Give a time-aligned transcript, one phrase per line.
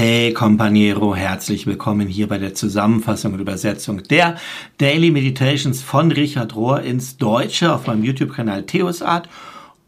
[0.00, 4.36] Hey Companiero, herzlich willkommen hier bei der Zusammenfassung und Übersetzung der
[4.78, 9.28] Daily Meditations von Richard Rohr ins Deutsche auf meinem YouTube-Kanal Theosart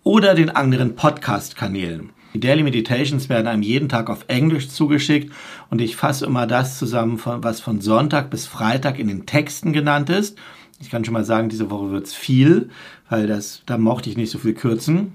[0.03, 2.11] oder den anderen Podcast-Kanälen.
[2.35, 5.33] Die Daily Meditations werden einem jeden Tag auf Englisch zugeschickt
[5.71, 10.11] und ich fasse immer das zusammen, was von Sonntag bis Freitag in den Texten genannt
[10.11, 10.37] ist.
[10.81, 12.71] Ich kann schon mal sagen, diese Woche wird's viel,
[13.09, 15.13] weil das, da mochte ich nicht so viel kürzen.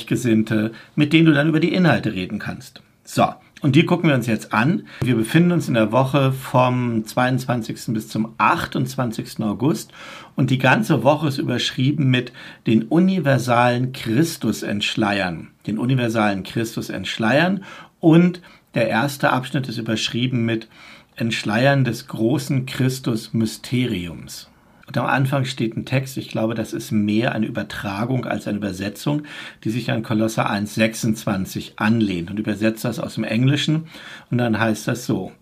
[0.08, 2.82] Gleichgesinnte, mit denen du dann über die Inhalte reden kannst.
[3.04, 3.26] So,
[3.62, 4.88] und die gucken wir uns jetzt an.
[5.02, 7.94] Wir befinden uns in der Woche vom 22.
[7.94, 9.40] bis zum 28.
[9.42, 9.92] August
[10.36, 12.32] und die ganze Woche ist überschrieben mit
[12.66, 15.50] den universalen Christus entschleiern.
[15.66, 17.64] Den universalen Christus entschleiern
[18.00, 18.42] und
[18.76, 20.68] der erste Abschnitt ist überschrieben mit
[21.16, 24.50] Entschleiern des großen Christus Mysteriums.
[24.88, 28.58] Und am Anfang steht ein Text, ich glaube, das ist mehr eine Übertragung als eine
[28.58, 29.24] Übersetzung,
[29.66, 33.88] die sich an Kolosser 1,26 anlehnt und übersetzt das aus dem Englischen.
[34.32, 35.34] Und dann heißt das so.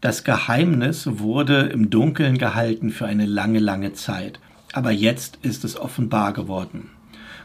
[0.00, 4.40] Das Geheimnis wurde im Dunkeln gehalten für eine lange, lange Zeit.
[4.72, 6.90] Aber jetzt ist es offenbar geworden.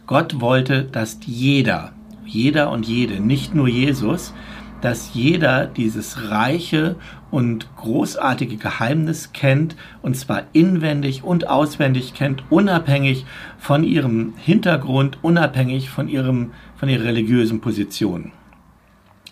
[0.08, 1.94] Gott wollte, dass jeder,
[2.26, 4.34] jeder und jede, nicht nur Jesus,
[4.84, 6.98] dass jeder dieses reiche
[7.32, 13.26] und großartige Geheimnis kennt, und zwar inwendig und auswendig kennt, unabhängig
[13.58, 18.34] von ihrem Hintergrund, unabhängig von, ihrem, von ihrer religiösen Position.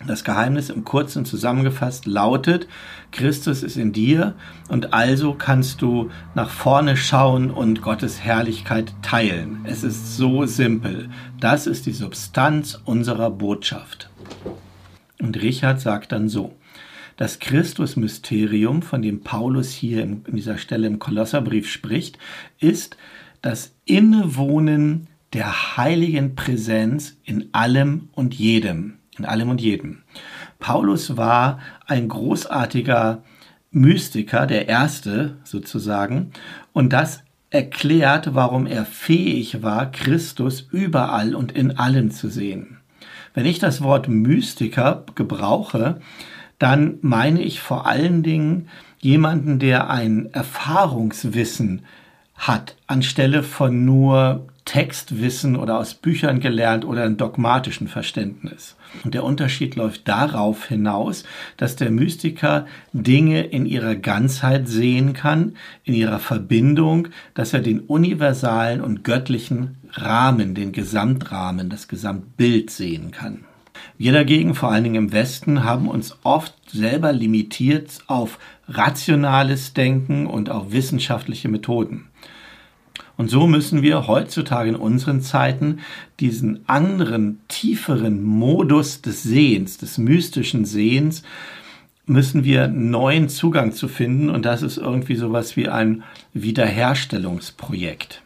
[0.06, 2.66] Das Geheimnis im Kurzen zusammengefasst lautet,
[3.10, 4.34] Christus ist in dir
[4.68, 9.58] und also kannst du nach vorne schauen und Gottes Herrlichkeit teilen.
[9.64, 11.10] Es ist so simpel.
[11.38, 14.08] Das ist die Substanz unserer Botschaft.
[15.22, 16.52] Und Richard sagt dann so,
[17.16, 22.18] das Christusmysterium, von dem Paulus hier in dieser Stelle im Kolosserbrief spricht,
[22.58, 22.96] ist
[23.40, 28.94] das Innewohnen der heiligen Präsenz in allem und jedem.
[29.16, 30.02] In allem und jedem.
[30.58, 33.22] Paulus war ein großartiger
[33.70, 36.32] Mystiker, der erste sozusagen,
[36.72, 42.78] und das erklärt, warum er fähig war, Christus überall und in allem zu sehen.
[43.34, 46.00] Wenn ich das Wort Mystiker gebrauche,
[46.58, 48.68] dann meine ich vor allen Dingen
[49.00, 51.82] jemanden, der ein Erfahrungswissen
[52.36, 58.76] hat, anstelle von nur Textwissen oder aus Büchern gelernt oder einem dogmatischen Verständnis.
[59.02, 61.24] Und der Unterschied läuft darauf hinaus,
[61.56, 67.80] dass der Mystiker Dinge in ihrer Ganzheit sehen kann, in ihrer Verbindung, dass er den
[67.80, 73.44] universalen und göttlichen Rahmen, den Gesamtrahmen, das Gesamtbild sehen kann.
[73.98, 78.38] Wir dagegen, vor allen Dingen im Westen, haben uns oft selber limitiert auf
[78.68, 82.08] rationales Denken und auf wissenschaftliche Methoden.
[83.16, 85.80] Und so müssen wir heutzutage in unseren Zeiten
[86.20, 91.22] diesen anderen, tieferen Modus des Sehens, des mystischen Sehens,
[92.06, 94.30] müssen wir neuen Zugang zu finden.
[94.30, 98.22] Und das ist irgendwie sowas wie ein Wiederherstellungsprojekt.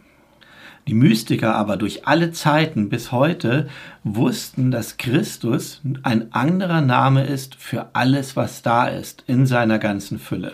[0.88, 3.68] Die Mystiker aber durch alle Zeiten bis heute
[4.04, 10.20] wussten, dass Christus ein anderer Name ist für alles, was da ist, in seiner ganzen
[10.20, 10.52] Fülle.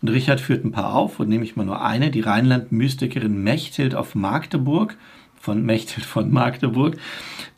[0.00, 3.96] Und Richard führt ein paar auf und nehme ich mal nur eine, die Rheinland-Mystikerin Mechthild
[3.96, 4.96] auf Magdeburg,
[5.40, 6.96] von Mechthild von Magdeburg,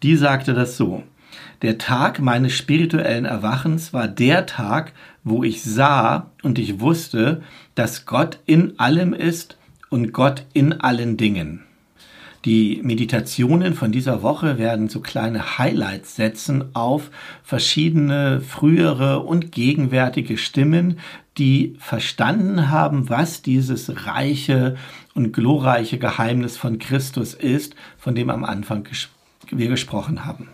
[0.03, 1.03] die sagte das so.
[1.61, 7.43] Der Tag meines spirituellen Erwachens war der Tag, wo ich sah und ich wusste,
[7.75, 9.59] dass Gott in allem ist
[9.91, 11.66] und Gott in allen Dingen.
[12.47, 17.11] Die Meditationen von dieser Woche werden so kleine Highlights setzen auf
[17.43, 21.01] verschiedene frühere und gegenwärtige Stimmen,
[21.39, 24.77] die verstanden haben, was dieses reiche
[25.13, 28.87] und glorreiche Geheimnis von Christus ist, von dem am Anfang
[29.51, 30.47] wir gesprochen haben.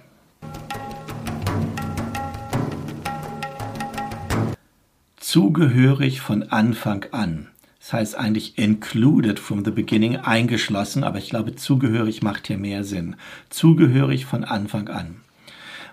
[5.21, 7.52] Zugehörig von Anfang an.
[7.83, 12.85] Das heißt eigentlich included from the beginning, eingeschlossen, aber ich glaube, zugehörig macht hier mehr
[12.85, 13.17] Sinn.
[13.51, 15.17] Zugehörig von Anfang an.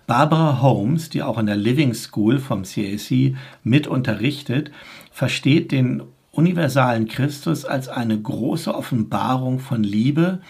[0.06, 4.70] Barbara Holmes, die auch in der Living School vom CAC mit unterrichtet,
[5.12, 10.42] versteht den universalen Christus als eine große Offenbarung von Liebe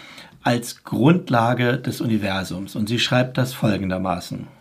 [0.43, 2.75] als Grundlage des Universums.
[2.75, 4.58] Und sie schreibt das folgendermaßen.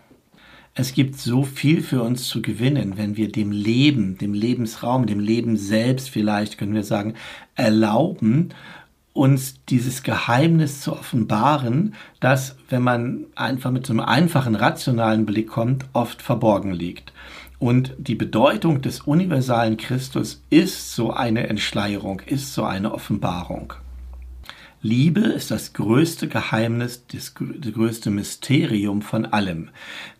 [0.80, 5.19] Es gibt so viel für uns zu gewinnen, wenn wir dem Leben, dem Lebensraum, dem
[5.19, 7.14] Leben selbst vielleicht, können wir sagen,
[7.56, 8.50] erlauben,
[9.12, 15.48] uns dieses Geheimnis zu offenbaren, das, wenn man einfach mit so einem einfachen rationalen Blick
[15.48, 17.12] kommt, oft verborgen liegt.
[17.58, 23.72] Und die Bedeutung des universalen Christus ist so eine Entschleierung, ist so eine Offenbarung.
[24.80, 29.70] Liebe ist das größte Geheimnis, das, größte Mysterium von allem.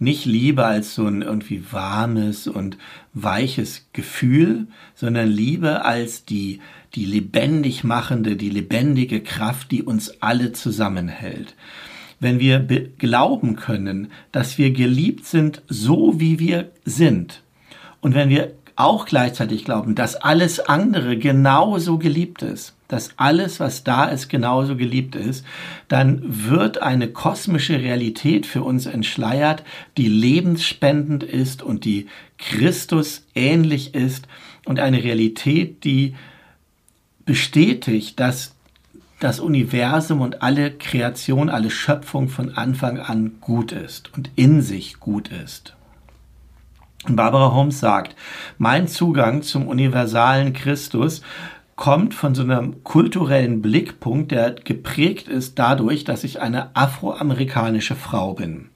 [0.01, 2.77] Nicht Liebe als so ein irgendwie warmes und
[3.15, 4.67] weiches Gefühl,
[4.97, 6.61] sondern Liebe als die,
[6.95, 11.55] die lebendig machende, die lebendige Kraft, die uns alle zusammenhält.
[12.19, 12.59] Wenn wir
[12.99, 17.43] glauben können, dass wir geliebt sind, so wie wir sind,
[18.01, 23.83] und wenn wir auch gleichzeitig glauben, dass alles andere genauso geliebt ist, dass alles, was
[23.83, 25.45] da ist, genauso geliebt ist,
[25.89, 29.65] dann wird eine kosmische Realität für uns entschleiert,
[29.97, 32.07] die lebensspendend ist und die
[32.39, 34.29] Christus ähnlich ist
[34.65, 36.15] und eine Realität, die
[37.25, 38.55] bestätigt, dass
[39.19, 45.01] das Universum und alle Kreation, alle Schöpfung von Anfang an gut ist und in sich
[45.01, 45.75] gut ist.
[47.17, 48.17] Barbara Holmes sagt,
[48.59, 51.23] mein Zugang zum universalen Christus
[51.77, 58.35] kommt von so einem kulturellen Blickpunkt, der geprägt ist dadurch, dass ich eine afroamerikanische Frau
[58.35, 58.71] bin.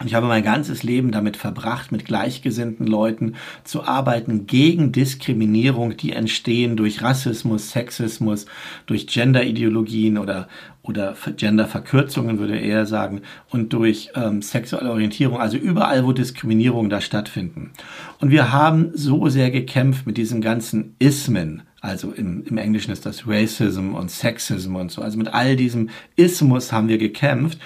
[0.00, 5.96] Und ich habe mein ganzes Leben damit verbracht, mit gleichgesinnten Leuten zu arbeiten gegen Diskriminierung,
[5.96, 8.46] die entstehen durch Rassismus, Sexismus,
[8.86, 10.48] durch Genderideologien oder,
[10.82, 16.90] oder Genderverkürzungen, würde er eher sagen, und durch ähm, sexuelle Orientierung, also überall, wo Diskriminierungen
[16.90, 17.70] da stattfinden.
[18.18, 23.06] Und wir haben so sehr gekämpft mit diesen ganzen Ismen, also im, im Englischen ist
[23.06, 25.02] das Racism und Sexism und so.
[25.02, 27.58] Also mit all diesem Ismus haben wir gekämpft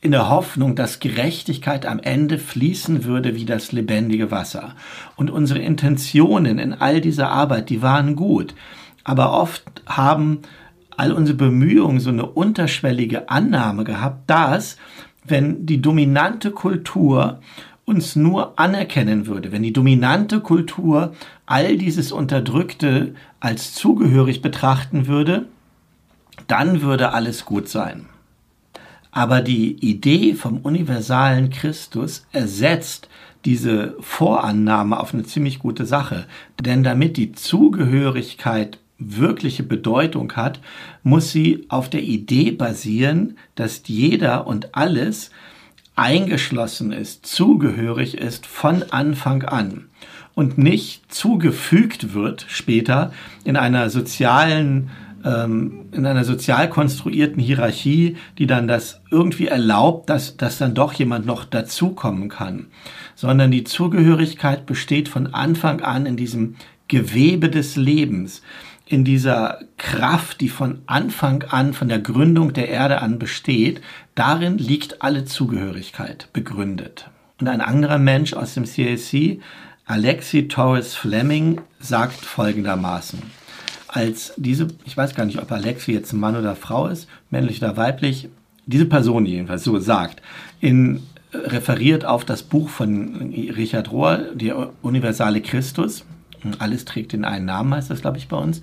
[0.00, 4.74] in der Hoffnung, dass Gerechtigkeit am Ende fließen würde wie das lebendige Wasser.
[5.16, 8.54] Und unsere Intentionen in all dieser Arbeit, die waren gut.
[9.02, 10.40] Aber oft haben
[10.96, 14.76] all unsere Bemühungen so eine unterschwellige Annahme gehabt, dass
[15.24, 17.40] wenn die dominante Kultur
[17.84, 21.14] uns nur anerkennen würde, wenn die dominante Kultur
[21.46, 25.46] all dieses Unterdrückte als zugehörig betrachten würde,
[26.46, 28.06] dann würde alles gut sein.
[29.10, 33.08] Aber die Idee vom universalen Christus ersetzt
[33.44, 36.26] diese Vorannahme auf eine ziemlich gute Sache.
[36.60, 40.60] Denn damit die Zugehörigkeit wirkliche Bedeutung hat,
[41.02, 45.30] muss sie auf der Idee basieren, dass jeder und alles
[45.94, 49.88] eingeschlossen ist, zugehörig ist von Anfang an
[50.34, 53.12] und nicht zugefügt wird später
[53.44, 54.90] in einer sozialen
[55.28, 60.92] ähm, in einer sozial konstruierten Hierarchie, die dann das irgendwie erlaubt, dass, dass dann doch
[60.94, 62.68] jemand noch dazukommen kann,
[63.14, 66.56] sondern die Zugehörigkeit besteht von Anfang an in diesem
[66.88, 68.42] Gewebe des Lebens,
[68.86, 73.82] in dieser Kraft, die von Anfang an, von der Gründung der Erde an besteht,
[74.14, 77.10] darin liegt alle Zugehörigkeit begründet.
[77.38, 79.40] Und ein anderer Mensch aus dem CAC,
[79.84, 83.22] Alexi Torres Fleming, sagt folgendermaßen
[83.98, 87.60] als diese, ich weiß gar nicht, ob Alexi jetzt ein Mann oder Frau ist, männlich
[87.60, 88.28] oder weiblich,
[88.64, 90.22] diese Person jedenfalls so sagt,
[90.60, 91.02] in,
[91.32, 96.04] referiert auf das Buch von Richard Rohr, der universale Christus.
[96.60, 98.62] Alles trägt den einen Namen, heißt das, glaube ich, bei uns.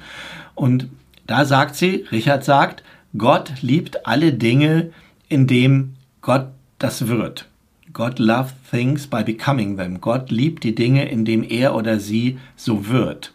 [0.55, 0.87] Und
[1.27, 2.83] da sagt sie, Richard sagt,
[3.17, 4.91] Gott liebt alle Dinge,
[5.27, 6.47] indem Gott
[6.79, 7.49] das wird.
[7.91, 9.99] God loves things by becoming them.
[9.99, 13.34] Gott liebt die Dinge, indem er oder sie so wird.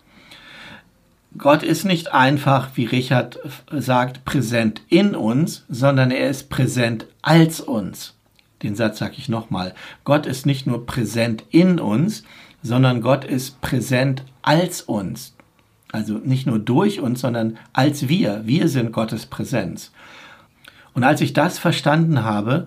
[1.39, 3.39] Gott ist nicht einfach, wie Richard
[3.71, 8.15] sagt, präsent in uns, sondern er ist präsent als uns.
[8.63, 9.75] Den Satz sage ich nochmal.
[10.05, 12.25] Gott ist nicht nur präsent in uns,
[12.63, 15.35] sondern Gott ist präsent als uns.
[15.93, 18.43] Also nicht nur durch uns, sondern als wir.
[18.45, 19.93] Wir sind Gottes Präsenz.
[20.95, 22.67] Und als ich das verstanden habe,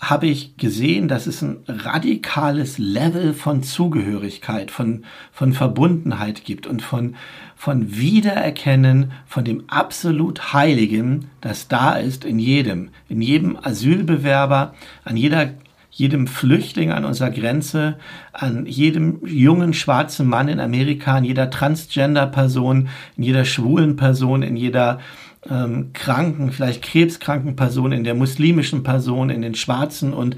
[0.00, 6.80] habe ich gesehen, dass es ein radikales Level von Zugehörigkeit, von, von Verbundenheit gibt und
[6.80, 7.16] von,
[7.54, 15.16] von Wiedererkennen von dem absolut Heiligen, das da ist in jedem, in jedem Asylbewerber, an
[15.16, 15.50] jeder
[15.92, 17.96] jedem Flüchtling an unserer Grenze,
[18.32, 24.56] an jedem jungen schwarzen Mann in Amerika, an jeder Transgender-Person, in jeder schwulen Person, in
[24.56, 25.00] jeder
[25.48, 30.36] ähm, kranken, vielleicht krebskranken Person, in der muslimischen Person, in den schwarzen und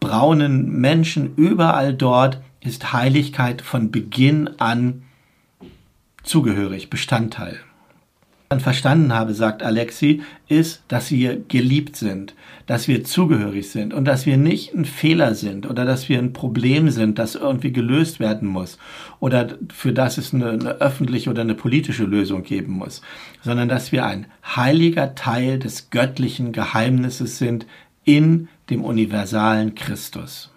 [0.00, 5.02] braunen Menschen, überall dort ist Heiligkeit von Beginn an
[6.22, 7.58] zugehörig, Bestandteil.
[8.60, 12.34] Verstanden habe, sagt Alexi, ist, dass wir geliebt sind,
[12.66, 16.32] dass wir zugehörig sind und dass wir nicht ein Fehler sind oder dass wir ein
[16.32, 18.78] Problem sind, das irgendwie gelöst werden muss
[19.20, 23.02] oder für das es eine, eine öffentliche oder eine politische Lösung geben muss,
[23.42, 27.66] sondern dass wir ein heiliger Teil des göttlichen Geheimnisses sind
[28.04, 30.50] in dem universalen Christus.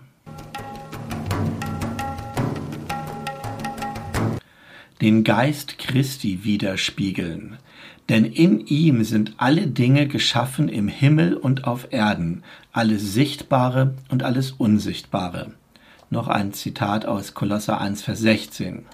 [5.02, 7.58] Den Geist Christi widerspiegeln
[8.10, 14.24] denn in ihm sind alle Dinge geschaffen im Himmel und auf Erden, alles Sichtbare und
[14.24, 15.52] alles Unsichtbare.
[16.10, 18.86] Noch ein Zitat aus Kolosser 1, Vers 16.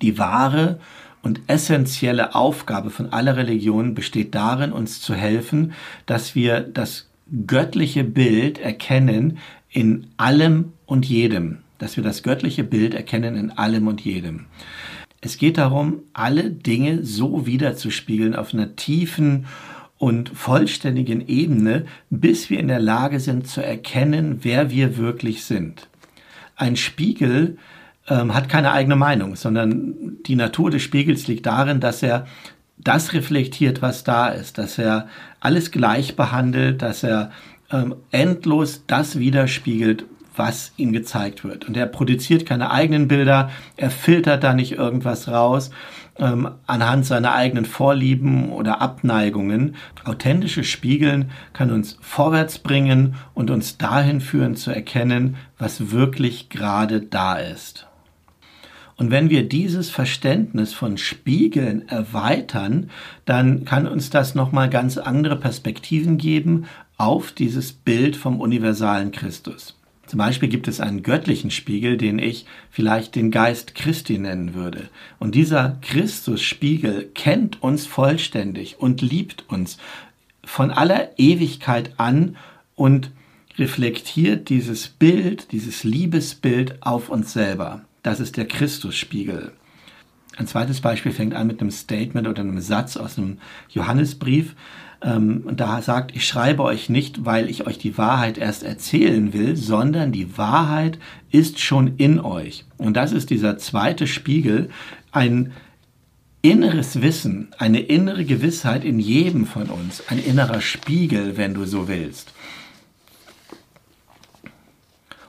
[0.00, 0.80] Die wahre
[1.22, 5.72] und essentielle Aufgabe von aller Religion besteht darin, uns zu helfen,
[6.06, 7.08] dass wir das
[7.46, 9.38] göttliche Bild erkennen
[9.70, 11.58] in allem und jedem.
[11.78, 14.46] Dass wir das göttliche Bild erkennen in allem und jedem.
[15.20, 19.46] Es geht darum, alle Dinge so wiederzuspiegeln auf einer tiefen
[19.98, 25.88] und vollständigen Ebene, bis wir in der Lage sind zu erkennen, wer wir wirklich sind.
[26.54, 27.58] Ein Spiegel
[28.08, 32.26] ähm, hat keine eigene Meinung, sondern die Natur des Spiegels liegt darin, dass er
[32.78, 35.08] das reflektiert, was da ist, dass er
[35.40, 37.32] alles gleich behandelt, dass er
[37.72, 40.04] ähm, endlos das widerspiegelt,
[40.38, 41.66] was ihm gezeigt wird.
[41.66, 45.70] Und er produziert keine eigenen Bilder, er filtert da nicht irgendwas raus
[46.18, 49.76] ähm, anhand seiner eigenen Vorlieben oder Abneigungen.
[50.04, 57.00] Authentisches Spiegeln kann uns vorwärts bringen und uns dahin führen zu erkennen, was wirklich gerade
[57.00, 57.86] da ist.
[58.96, 62.90] Und wenn wir dieses Verständnis von Spiegeln erweitern,
[63.26, 66.66] dann kann uns das nochmal ganz andere Perspektiven geben
[66.96, 69.77] auf dieses Bild vom universalen Christus.
[70.08, 74.88] Zum Beispiel gibt es einen göttlichen Spiegel, den ich vielleicht den Geist Christi nennen würde.
[75.18, 79.76] Und dieser Christusspiegel kennt uns vollständig und liebt uns
[80.42, 82.36] von aller Ewigkeit an
[82.74, 83.10] und
[83.58, 87.82] reflektiert dieses Bild, dieses Liebesbild auf uns selber.
[88.02, 89.52] Das ist der Christusspiegel.
[90.38, 93.38] Ein zweites Beispiel fängt an mit einem Statement oder einem Satz aus einem
[93.68, 94.54] Johannesbrief
[95.00, 99.56] ähm, da sagt, ich schreibe euch nicht, weil ich euch die Wahrheit erst erzählen will,
[99.56, 100.98] sondern die Wahrheit
[101.30, 102.64] ist schon in euch.
[102.78, 104.70] Und das ist dieser zweite Spiegel,
[105.12, 105.52] ein
[106.42, 111.88] inneres Wissen, eine innere Gewissheit in jedem von uns, ein innerer Spiegel, wenn du so
[111.88, 112.32] willst.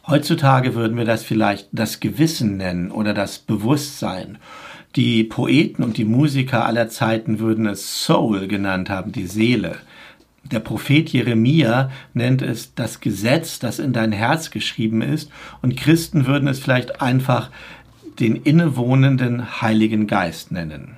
[0.08, 4.40] Heutzutage würden wir das vielleicht das Gewissen nennen oder das Bewusstsein.
[4.96, 9.78] Die Poeten und die Musiker aller Zeiten würden es Soul genannt haben, die Seele.
[10.44, 15.30] Der Prophet Jeremia nennt es das Gesetz, das in dein Herz geschrieben ist,
[15.62, 17.52] und Christen würden es vielleicht einfach
[18.20, 20.96] den innewohnenden Heiligen Geist nennen.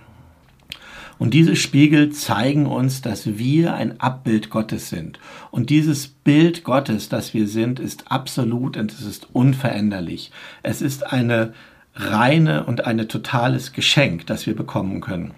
[1.21, 5.19] Und diese Spiegel zeigen uns, dass wir ein Abbild Gottes sind.
[5.51, 10.31] Und dieses Bild Gottes, das wir sind, ist absolut und es ist unveränderlich.
[10.63, 11.53] Es ist eine
[11.93, 15.33] reine und ein totales Geschenk, das wir bekommen können.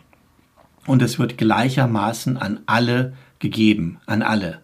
[0.86, 4.60] Und es wird gleichermaßen an alle gegeben, an alle.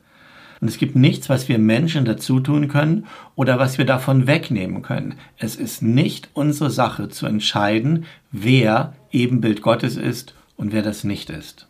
[0.61, 3.05] Und es gibt nichts, was wir Menschen dazu tun können
[3.35, 5.15] oder was wir davon wegnehmen können.
[5.37, 11.29] Es ist nicht unsere Sache zu entscheiden, wer Ebenbild Gottes ist und wer das nicht
[11.29, 11.67] ist.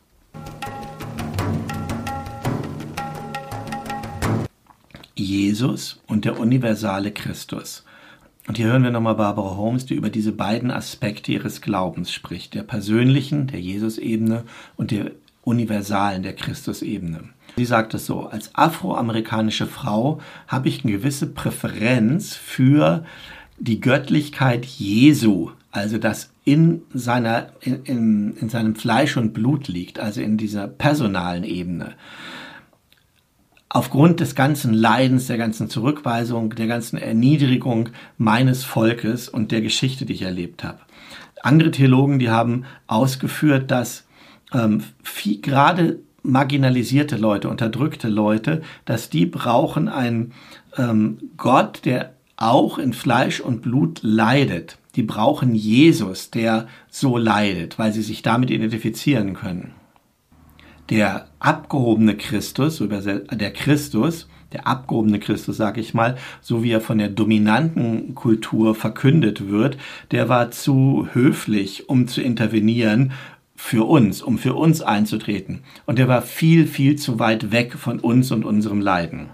[5.13, 7.85] Jesus und der universale Christus.
[8.49, 12.55] Und hier hören wir nochmal Barbara Holmes, die über diese beiden Aspekte ihres Glaubens spricht,
[12.55, 14.43] der persönlichen, der Jesus-Ebene
[14.75, 15.11] und der
[15.43, 17.25] universalen, der Christus-Ebene.
[17.57, 23.05] Sie sagt es so, als afroamerikanische Frau habe ich eine gewisse Präferenz für
[23.59, 29.99] die Göttlichkeit Jesu, also das in, seiner, in, in, in seinem Fleisch und Blut liegt,
[29.99, 31.93] also in dieser personalen Ebene
[33.69, 40.05] aufgrund des ganzen Leidens, der ganzen Zurückweisung, der ganzen Erniedrigung meines Volkes und der Geschichte,
[40.05, 40.79] die ich erlebt habe.
[41.43, 44.05] Andere Theologen, die haben ausgeführt, dass
[44.53, 50.33] ähm, viel, gerade marginalisierte Leute, unterdrückte Leute, dass die brauchen einen
[50.77, 54.77] ähm, Gott, der auch in Fleisch und Blut leidet.
[54.95, 59.73] Die brauchen Jesus, der so leidet, weil sie sich damit identifizieren können
[60.89, 66.97] der abgehobene Christus, der Christus, der abgehobene Christus, sage ich mal, so wie er von
[66.97, 69.77] der dominanten Kultur verkündet wird,
[70.11, 73.11] der war zu höflich, um zu intervenieren
[73.55, 75.61] für uns, um für uns einzutreten.
[75.85, 79.29] Und der war viel, viel zu weit weg von uns und unserem Leiden.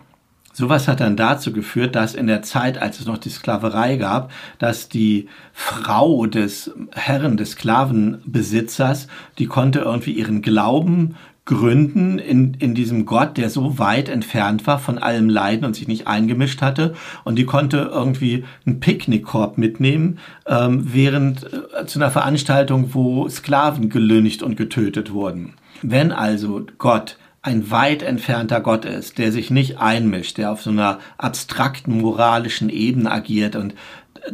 [0.52, 4.32] Sowas hat dann dazu geführt, dass in der Zeit, als es noch die Sklaverei gab,
[4.58, 9.08] dass die Frau des Herren, des Sklavenbesitzers,
[9.38, 14.80] die konnte irgendwie ihren Glauben gründen in, in diesem Gott, der so weit entfernt war
[14.80, 16.96] von allem Leiden und sich nicht eingemischt hatte.
[17.24, 23.90] Und die konnte irgendwie einen Picknickkorb mitnehmen, ähm, während äh, zu einer Veranstaltung, wo Sklaven
[23.90, 25.54] gelüncht und getötet wurden.
[25.84, 30.72] Wenn also Gott ein weit entfernter Gott ist, der sich nicht einmischt, der auf so
[30.72, 33.76] einer abstrakten moralischen Ebene agiert und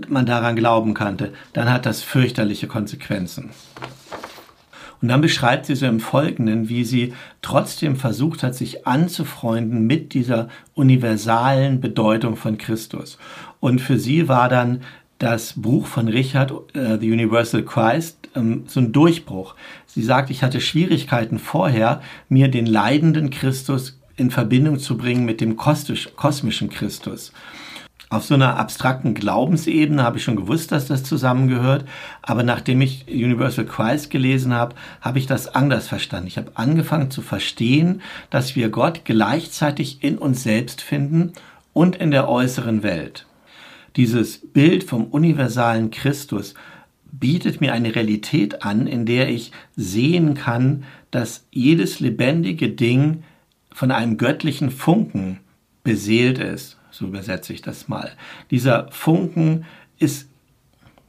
[0.08, 3.50] man daran glauben kannte, dann hat das fürchterliche Konsequenzen.
[5.02, 10.14] Und dann beschreibt sie so im Folgenden, wie sie trotzdem versucht hat, sich anzufreunden mit
[10.14, 13.18] dieser universalen Bedeutung von Christus.
[13.60, 14.82] Und für sie war dann
[15.18, 16.64] das Buch von Richard, uh,
[17.00, 19.56] The Universal Christ, ähm, so ein Durchbruch.
[19.86, 25.42] Sie sagt, ich hatte Schwierigkeiten vorher, mir den leidenden Christus in Verbindung zu bringen mit
[25.42, 27.34] dem kosmischen Christus.
[28.12, 31.86] Auf so einer abstrakten Glaubensebene habe ich schon gewusst, dass das zusammengehört,
[32.22, 36.28] aber nachdem ich Universal Christ gelesen habe, habe ich das anders verstanden.
[36.28, 41.32] Ich habe angefangen zu verstehen, dass wir Gott gleichzeitig in uns selbst finden
[41.72, 43.28] und in der äußeren Welt.
[43.96, 46.54] Dieses Bild vom universalen Christus
[47.14, 53.24] bietet mir eine Realität an, in der ich sehen kann, dass jedes lebendige Ding
[53.72, 55.40] von einem göttlichen Funken
[55.86, 56.78] beseelt ist.
[57.02, 58.12] So übersetze ich das mal.
[58.52, 59.66] Dieser Funken
[59.98, 60.30] ist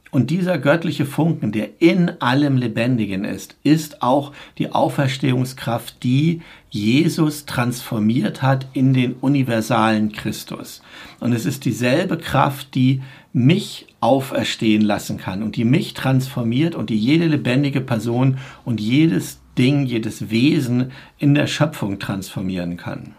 [0.09, 7.45] und dieser göttliche Funken, der in allem Lebendigen ist, ist auch die Auferstehungskraft, die Jesus
[7.45, 10.81] transformiert hat in den universalen Christus.
[11.19, 13.01] Und es ist dieselbe Kraft, die
[13.33, 19.41] mich auferstehen lassen kann und die mich transformiert und die jede lebendige Person und jedes
[19.59, 23.13] Ding, jedes Wesen in der Schöpfung transformieren kann.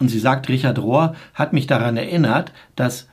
[0.00, 3.06] Und sie sagt, Richard Rohr hat mich daran erinnert, dass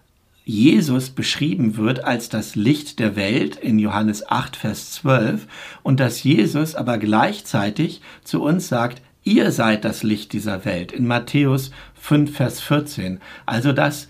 [0.45, 5.45] Jesus beschrieben wird als das Licht der Welt in Johannes 8, Vers 12
[5.83, 11.05] und dass Jesus aber gleichzeitig zu uns sagt, ihr seid das Licht dieser Welt in
[11.05, 13.19] Matthäus 5, Vers 14.
[13.45, 14.07] Also dass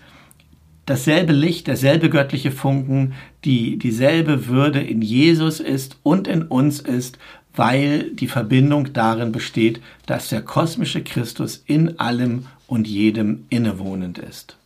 [0.86, 7.18] dasselbe Licht, derselbe göttliche Funken, die dieselbe Würde in Jesus ist und in uns ist,
[7.52, 14.56] weil die Verbindung darin besteht, dass der kosmische Christus in allem und jedem innewohnend ist.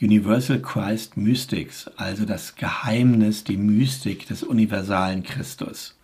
[0.00, 5.96] Universal Christ Mystics, also das Geheimnis, die Mystik des universalen Christus.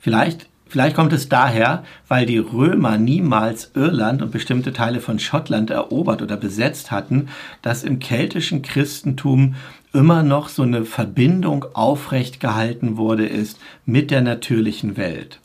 [0.00, 5.70] Vielleicht, vielleicht kommt es daher, weil die Römer niemals Irland und bestimmte Teile von Schottland
[5.70, 7.28] erobert oder besetzt hatten,
[7.62, 9.54] dass im keltischen Christentum
[9.92, 15.38] immer noch so eine Verbindung aufrecht gehalten wurde ist mit der natürlichen Welt.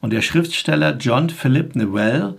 [0.00, 2.38] Und der Schriftsteller John Philip Newell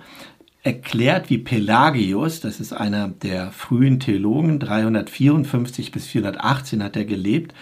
[0.64, 7.54] erklärt, wie Pelagius, das ist einer der frühen Theologen, 354 bis 418 hat er gelebt,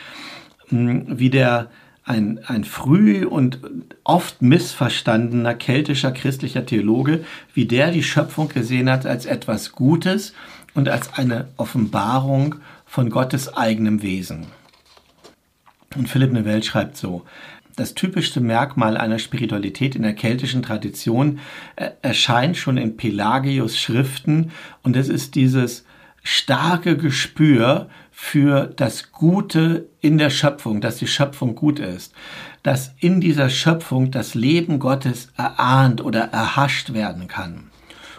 [0.67, 1.69] hm, wie der
[2.03, 3.59] ein, ein früh und
[4.03, 10.33] oft missverstandener keltischer christlicher Theologe, wie der die Schöpfung gesehen hat als etwas Gutes
[10.73, 14.47] und als eine Offenbarung von Gottes eigenem Wesen.
[15.95, 17.25] Und Philipp Neville schreibt so,
[17.79, 21.39] das typischste Merkmal einer Spiritualität in der keltischen Tradition
[21.77, 24.51] äh, erscheint schon in Pelagius Schriften
[24.83, 25.85] und es ist dieses
[26.21, 32.13] starke Gespür für das Gute in der Schöpfung, dass die Schöpfung gut ist,
[32.63, 37.71] dass in dieser Schöpfung das Leben Gottes erahnt oder erhascht werden kann.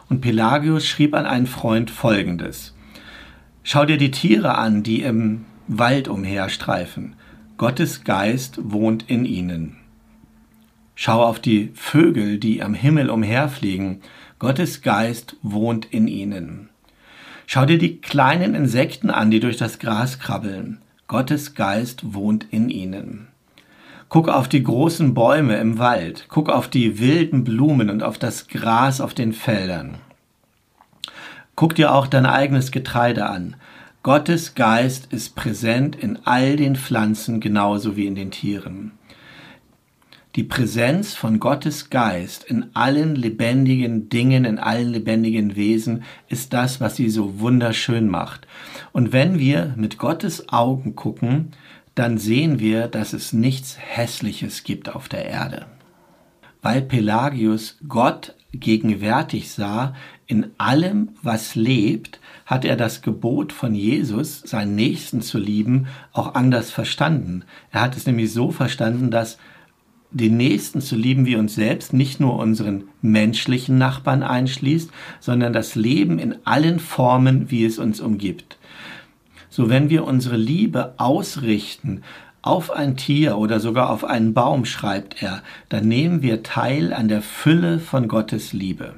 [0.08, 2.74] Und Pelagius schrieb an einen Freund Folgendes.
[3.62, 7.14] Schau dir die Tiere an, die im Wald umherstreifen.
[7.60, 9.76] Gottes Geist wohnt in ihnen.
[10.94, 14.00] Schau auf die Vögel, die am Himmel umherfliegen.
[14.38, 16.70] Gottes Geist wohnt in ihnen.
[17.46, 20.80] Schau dir die kleinen Insekten an, die durch das Gras krabbeln.
[21.06, 23.28] Gottes Geist wohnt in ihnen.
[24.08, 26.28] Guck auf die großen Bäume im Wald.
[26.30, 29.98] Guck auf die wilden Blumen und auf das Gras auf den Feldern.
[31.56, 33.54] Guck dir auch dein eigenes Getreide an.
[34.02, 38.92] Gottes Geist ist präsent in all den Pflanzen genauso wie in den Tieren.
[40.36, 46.80] Die Präsenz von Gottes Geist in allen lebendigen Dingen, in allen lebendigen Wesen ist das,
[46.80, 48.46] was sie so wunderschön macht.
[48.92, 51.50] Und wenn wir mit Gottes Augen gucken,
[51.94, 55.66] dann sehen wir, dass es nichts Hässliches gibt auf der Erde.
[56.62, 59.94] Weil Pelagius Gott gegenwärtig sah
[60.30, 66.36] in allem, was lebt, hat er das Gebot von Jesus, seinen Nächsten zu lieben, auch
[66.36, 67.42] anders verstanden.
[67.72, 69.38] Er hat es nämlich so verstanden, dass
[70.12, 75.74] den Nächsten zu lieben wie uns selbst nicht nur unseren menschlichen Nachbarn einschließt, sondern das
[75.74, 78.56] Leben in allen Formen, wie es uns umgibt.
[79.48, 82.02] So wenn wir unsere Liebe ausrichten
[82.40, 87.08] auf ein Tier oder sogar auf einen Baum, schreibt er, dann nehmen wir teil an
[87.08, 88.94] der Fülle von Gottes Liebe.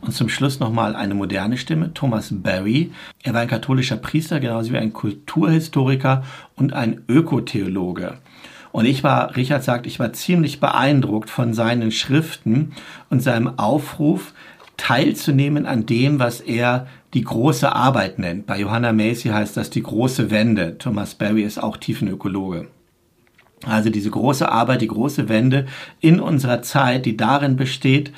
[0.00, 2.92] Und zum Schluss nochmal eine moderne Stimme, Thomas Barry.
[3.22, 6.22] Er war ein katholischer Priester, genauso wie ein Kulturhistoriker
[6.54, 8.18] und ein Ökotheologe.
[8.70, 12.72] Und ich war, Richard sagt, ich war ziemlich beeindruckt von seinen Schriften
[13.10, 14.34] und seinem Aufruf,
[14.76, 18.46] teilzunehmen an dem, was er die große Arbeit nennt.
[18.46, 20.78] Bei Johanna Macy heißt das die große Wende.
[20.78, 22.68] Thomas Barry ist auch Tiefenökologe.
[23.66, 25.66] Also diese große Arbeit, die große Wende
[26.00, 28.12] in unserer Zeit, die darin besteht,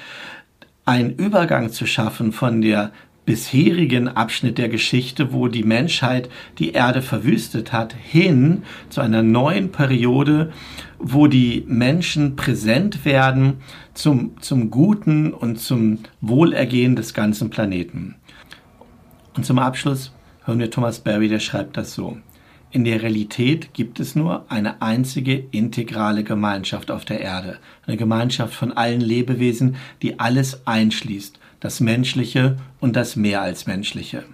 [0.90, 2.90] einen Übergang zu schaffen von der
[3.24, 9.70] bisherigen Abschnitt der Geschichte, wo die Menschheit die Erde verwüstet hat, hin zu einer neuen
[9.70, 10.50] Periode,
[10.98, 13.58] wo die Menschen präsent werden
[13.94, 18.16] zum, zum Guten und zum Wohlergehen des ganzen Planeten.
[19.36, 20.12] Und zum Abschluss
[20.44, 22.18] hören wir Thomas Barry, der schreibt das so.
[22.72, 28.54] In der Realität gibt es nur eine einzige integrale Gemeinschaft auf der Erde, eine Gemeinschaft
[28.54, 34.24] von allen Lebewesen, die alles einschließt, das Menschliche und das mehr als Menschliche.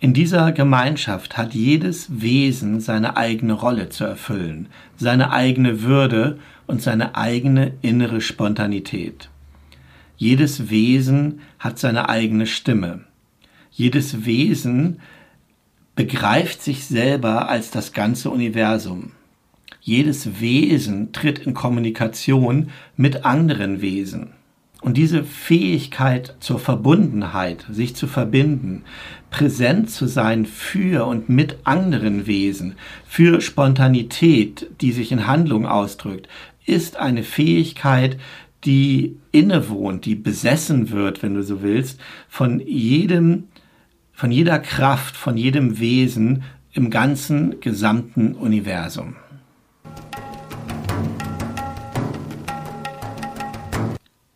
[0.00, 6.80] In dieser Gemeinschaft hat jedes Wesen seine eigene Rolle zu erfüllen, seine eigene Würde und
[6.80, 9.28] seine eigene innere Spontanität.
[10.16, 13.04] Jedes Wesen hat seine eigene Stimme.
[13.70, 15.00] Jedes Wesen
[15.94, 19.12] begreift sich selber als das ganze Universum.
[19.80, 24.30] Jedes Wesen tritt in Kommunikation mit anderen Wesen.
[24.80, 28.82] Und diese Fähigkeit zur Verbundenheit, sich zu verbinden,
[29.30, 32.74] präsent zu sein für und mit anderen Wesen,
[33.06, 36.28] für Spontanität, die sich in Handlung ausdrückt,
[36.66, 38.18] ist eine Fähigkeit,
[38.64, 43.44] die innewohnt, die besessen wird, wenn du so willst, von jedem
[44.22, 49.16] von jeder Kraft, von jedem Wesen im ganzen gesamten Universum.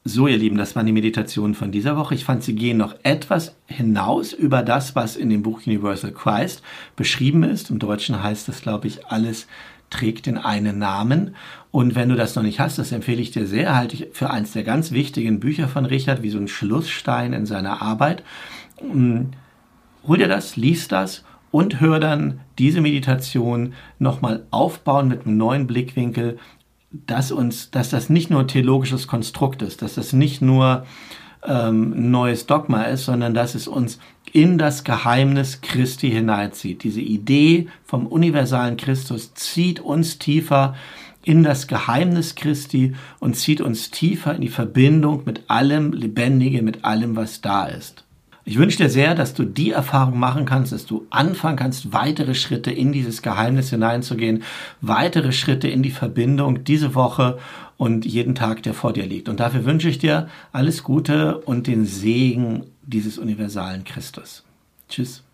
[0.02, 2.16] So, ihr Lieben, das waren die Meditationen von dieser Woche.
[2.16, 6.62] Ich fand, sie gehen noch etwas hinaus über das, was in dem Buch Universal Christ
[6.96, 7.70] beschrieben ist.
[7.70, 9.46] Im Deutschen heißt das, glaube ich, alles
[9.90, 11.36] trägt den einen Namen.
[11.70, 14.30] Und wenn du das noch nicht hast, das empfehle ich dir sehr, halte ich für
[14.30, 18.24] eins der ganz wichtigen Bücher von Richard, wie so ein Schlussstein in seiner Arbeit.
[20.06, 25.66] Hol dir das, lies das und hör dann diese Meditation nochmal aufbauen mit einem neuen
[25.66, 26.38] Blickwinkel,
[26.90, 30.86] dass uns, dass das nicht nur ein theologisches Konstrukt ist, dass das nicht nur
[31.44, 33.98] ähm, neues Dogma ist, sondern dass es uns
[34.32, 36.84] in das Geheimnis Christi hineinzieht.
[36.84, 40.74] Diese Idee vom universalen Christus zieht uns tiefer
[41.24, 46.84] in das Geheimnis Christi und zieht uns tiefer in die Verbindung mit allem Lebendigen, mit
[46.84, 48.05] allem, was da ist.
[48.48, 52.36] Ich wünsche dir sehr, dass du die Erfahrung machen kannst, dass du anfangen kannst, weitere
[52.36, 54.44] Schritte in dieses Geheimnis hineinzugehen,
[54.80, 57.38] weitere Schritte in die Verbindung diese Woche
[57.76, 59.28] und jeden Tag, der vor dir liegt.
[59.28, 64.44] Und dafür wünsche ich dir alles Gute und den Segen dieses universalen Christus.
[64.88, 65.25] Tschüss.